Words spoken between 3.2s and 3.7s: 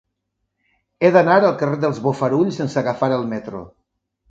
el metro.